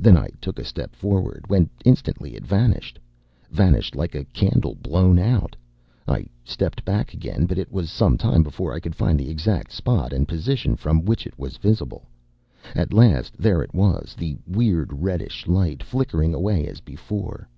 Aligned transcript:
Then 0.00 0.16
I 0.16 0.30
took 0.40 0.58
a 0.58 0.64
step 0.64 0.96
forward, 0.96 1.44
when 1.46 1.70
instantly 1.84 2.34
it 2.34 2.44
vanished, 2.44 2.98
vanished 3.52 3.94
like 3.94 4.16
a 4.16 4.24
candle 4.24 4.74
blown 4.74 5.16
out. 5.16 5.54
I 6.08 6.26
stepped 6.44 6.84
back 6.84 7.14
again; 7.14 7.46
but 7.46 7.56
it 7.56 7.70
was 7.70 7.88
some 7.88 8.18
time 8.18 8.42
before 8.42 8.74
I 8.74 8.80
could 8.80 8.96
find 8.96 9.16
the 9.16 9.30
exact 9.30 9.70
spot 9.70 10.12
and 10.12 10.26
position 10.26 10.74
from 10.74 11.04
which 11.04 11.24
it 11.24 11.38
was 11.38 11.56
visible. 11.56 12.08
At 12.74 12.92
last, 12.92 13.36
there 13.38 13.62
it 13.62 13.72
was, 13.72 14.16
the 14.18 14.36
weird 14.44 14.92
reddish 14.92 15.46
light, 15.46 15.84
flickering 15.84 16.34
away 16.34 16.66
as 16.66 16.80
before. 16.80 17.48